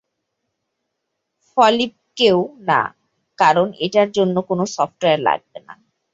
ফিলিপকেও 1.57 2.39
না, 2.69 2.81
কারণ 3.39 3.67
এটার 3.85 4.09
জন্য 4.17 4.35
কোনো 4.49 4.63
সফটওয়্যার 4.75 5.19
লাগবে 5.27 5.59
না। 5.67 5.73